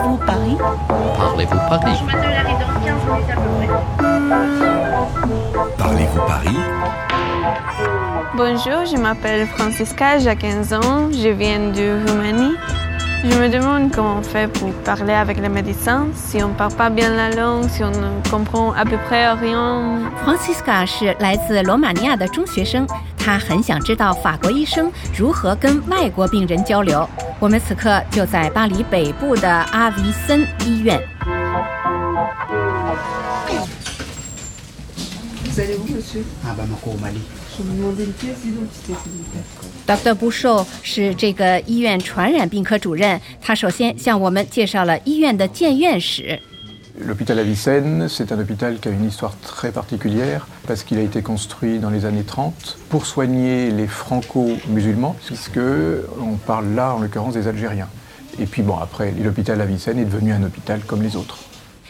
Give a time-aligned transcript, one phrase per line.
[0.00, 0.56] Parlez-vous Paris
[1.18, 3.68] Parlez-vous Paris Je m'attends à dans 15 minutes à peu près.
[5.76, 6.56] Parlez-vous Paris
[8.34, 12.54] Bonjour, je m'appelle Francisca, j'ai 15 ans, je viens de Roumanie.
[13.22, 16.72] Je me demande comment on fait pour parler avec les médecins, si on ne parle
[16.72, 20.00] pas bien la langue, si on ne comprend à peu près rien.
[20.24, 22.86] Francisca 是来自罗马尼亚的中学生，
[23.18, 27.06] 她很想知道法国医生如何跟外国病人交流。
[27.41, 31.01] 我们此刻就在巴黎北部的阿维森医院。
[39.87, 40.13] Dr.
[40.13, 46.39] b u c h 是这个医院传染病科主任，他首先向我们介绍了医院的建院史。
[47.00, 51.78] L'hôpital Avicenne, c'est un hôpital qui a une histoire très particulière parce qu'il a été construit
[51.78, 57.46] dans les années 30 pour soigner les franco-musulmans, puisque on parle là en l'occurrence des
[57.48, 57.88] Algériens.
[58.38, 61.38] Et puis bon, après, l'hôpital Avicenne est devenu un hôpital comme les autres.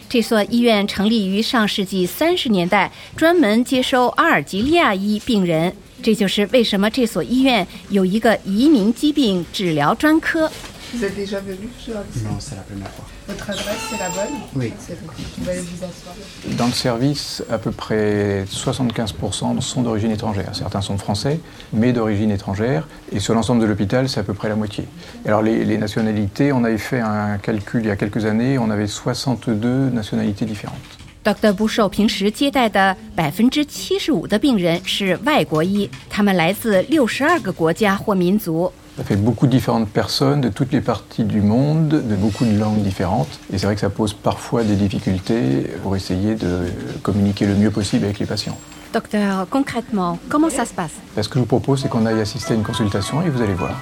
[0.09, 5.72] 这所医院成立于上世纪三十年代，专门接收阿尔及利亚裔病人。
[6.03, 10.50] 这就是为什么这所医院有一个移民疾病治疗专科。
[10.95, 13.05] Vous êtes déjà venu chez Avicenne Non, c'est la première fois.
[13.27, 14.72] Votre adresse, c'est la bonne Oui.
[14.78, 15.12] C'est bon.
[15.39, 16.14] Vous allez vous asseoir.
[16.56, 20.55] Dans le service, à peu près 75% sont d'origine étrangère.
[20.55, 21.41] Certains sont français,
[21.72, 22.86] mais d'origine étrangère.
[23.11, 24.86] Et sur l'ensemble de l'hôpital, c'est à peu près la moitié.
[25.27, 28.70] Alors les, les nationalités, on avait fait un calcul il y a quelques années, on
[28.70, 30.78] avait 62 nationalités différentes.
[31.25, 31.53] Dr.
[31.53, 38.72] 布寿平时接待的百分之七十五的病人是外国医，他们来自六十二个国家或民族。
[38.97, 42.59] Ça fait beaucoup de différentes personnes de toutes les parties du monde, de beaucoup de
[42.59, 43.28] langues différentes.
[43.53, 46.67] Et c'est vrai que ça pose parfois des difficultés pour essayer de
[47.03, 48.56] communiquer le mieux possible avec les patients.
[48.95, 50.92] Docteur, concrètement, comment ça se passe?
[51.20, 53.55] Ce que je vous propose, c'est qu'on aille assister à une consultation et vous allez
[53.55, 53.75] voir.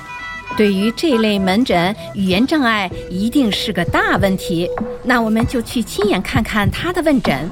[0.56, 4.68] 对于这类门诊，语言障碍一定是个大问题。
[5.04, 7.50] 那我们就去亲眼看看他的问诊。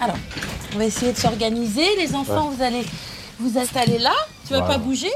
[0.00, 0.16] Alors,
[0.74, 1.96] on va essayer de s'organiser.
[1.96, 2.84] Les enfants, vous allez
[3.38, 4.12] vous installer là.
[4.46, 5.10] Tu vas pas bouger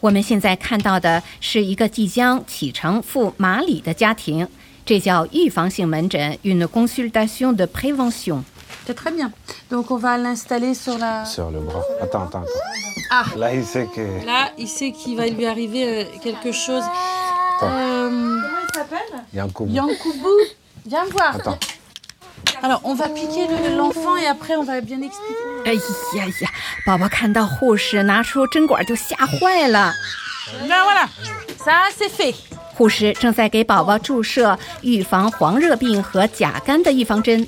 [0.00, 4.48] 我们现在看到的是一个即将启程赴马里的家庭，
[4.84, 8.42] 这叫预防性门诊 （une consultation de prévention）。
[8.84, 9.30] C'est très bien.
[9.70, 11.24] Donc, on va l'installer sur la.
[11.24, 11.82] Sur le bras.
[12.00, 12.50] Attends, attends, attends.
[13.10, 13.24] Ah.
[13.36, 14.26] Là, il sait que.
[14.26, 16.82] Là, il sait qu'il va lui arriver euh, quelque chose.
[16.82, 17.70] Attends.
[17.70, 19.66] Euh, Comment il s'appelle Il y a un coup.
[19.68, 20.36] Yankoubou.
[20.84, 21.36] Viens me voir.
[21.36, 21.58] Attends.
[22.62, 25.64] Alors, on va piquer le- l'enfant et après, on va bien expliquer.
[25.64, 26.50] 哎呀呀！
[26.86, 29.92] 宝宝看到护士拿出针管就吓坏了。
[30.68, 31.08] Ben voilà.
[31.64, 32.34] Ça, c'est fait.
[32.74, 37.46] 护士正在给宝宝注射预防黄热病和甲肝的预防针，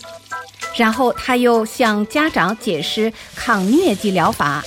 [0.76, 4.62] 然后他又向家长解释抗疟疾疗法。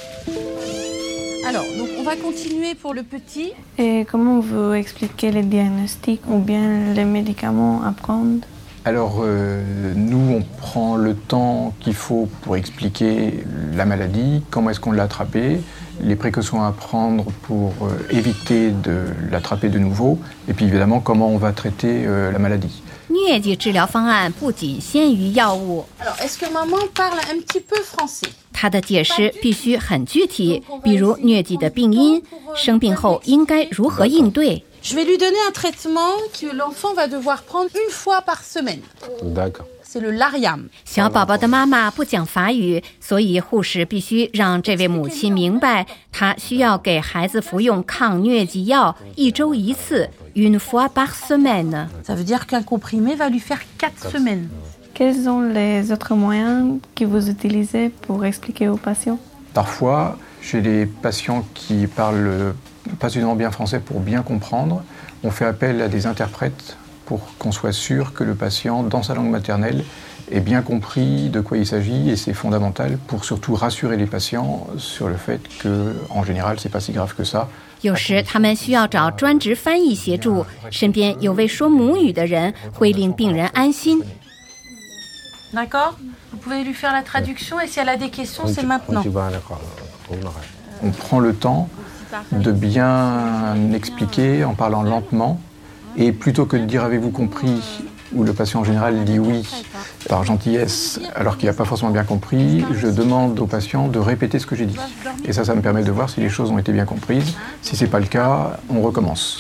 [1.46, 3.54] Alors, donc, on va continuer pour le petit.
[3.78, 8.42] Et comment vous expliquez les diagnostics ou bien les médicaments à prendre
[8.86, 9.62] Alors, euh,
[9.96, 13.44] nous, on prend le temps qu'il faut pour expliquer
[13.76, 15.60] la maladie, comment est-ce qu'on l'a attrapée,
[16.02, 21.28] les précautions à prendre pour euh, éviter de l'attraper de nouveau, et puis évidemment comment
[21.28, 22.82] on va traiter euh, la maladie.
[23.10, 32.22] 疟疾治疗方案不仅限于药物， Alors, est-ce que maman parle un petit peu français 它的解释必须很具体，比如疟疾的病因、
[32.56, 34.64] 生病后应该如何应对。
[34.82, 38.82] Je vais lui donner un traitement que l'enfant va devoir prendre une fois par semaine.
[39.22, 39.66] D'accord.
[39.84, 40.70] C'est le Lariam.
[40.84, 51.88] 小宝宝的妈妈不讲法语，所以护士必须让这位母亲明白，她需要给孩子服用抗疟疾药一周一次，une fois par semaine。
[52.06, 54.50] Ça veut dire qu'un comprimé va lui faire 4 semaines.
[54.94, 59.20] Quels sont les autres moyens que vous utilisez pour expliquer aux patients
[59.54, 62.52] Parfois, chez les patients qui parlent euh,
[63.00, 64.84] pas suffisamment bien français pour bien comprendre,
[65.24, 69.14] on fait appel à des interprètes pour qu'on soit sûr que le patient, dans sa
[69.14, 69.84] langue maternelle,
[70.30, 74.68] ait bien compris de quoi il s'agit et c'est fondamental pour surtout rassurer les patients
[74.78, 77.48] sur le fait que, en général, c'est pas si grave que ça.
[77.82, 84.04] 有时他们需要找专职翻译协助，身边有位说母语的人会令病人安心。
[85.54, 85.96] D'accord
[86.32, 89.02] Vous pouvez lui faire la traduction et si elle a des questions, c'est On maintenant.
[89.02, 89.62] t'y va, d'accord.
[90.10, 90.50] On arrête.
[90.84, 91.70] On prend le temps
[92.33, 95.41] de bien expliquer en parlant lentement.
[95.97, 97.83] Et plutôt que de dire avez-vous compris
[98.15, 99.47] où le patient en général dit oui
[100.09, 104.39] par gentillesse alors qu'il n'a pas forcément bien compris, je demande au patient de répéter
[104.39, 104.77] ce que j'ai dit.
[105.25, 107.37] Et ça, ça me permet de voir si les choses ont été bien comprises.
[107.63, 109.39] Si ce n'est pas le cas, on recommence.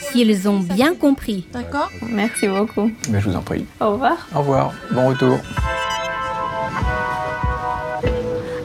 [0.00, 1.46] S'ils ont bien compris.
[1.52, 2.90] D'accord Merci beaucoup.
[3.12, 3.66] Je vous en prie.
[3.80, 4.28] Au revoir.
[4.34, 4.72] Au revoir.
[4.92, 5.38] Bon retour.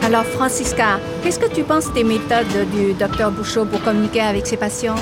[0.09, 4.57] Alors, Francisca, qu'est-ce que tu penses des méthodes du docteur Bouchot pour communiquer avec ses
[4.57, 4.97] patients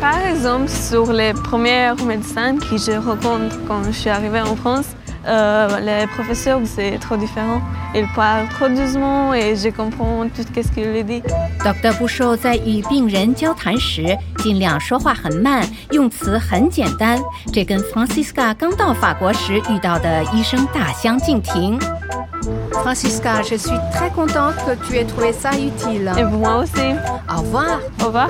[0.00, 4.86] Par exemple, sur les premiers médecins que je rencontre quand je suis arrivée en France,
[5.26, 7.60] euh, les professeurs, c'est trop différent.
[7.94, 11.22] Ils parlent trop doucement et je comprends tout ce qu'ils disent.
[11.64, 11.92] Dr.
[11.98, 17.20] 布寿在与病人交谈时，尽量说话很慢，用词很简单。
[17.52, 21.78] 这跟 Francisca 刚到法国时遇到的医生大相径庭。
[22.81, 26.11] Francisca, je suis très contente que tu aies trouvé ça utile.
[26.17, 26.95] Et moi aussi.
[27.29, 27.79] Au revoir.
[28.01, 28.27] Au revoir.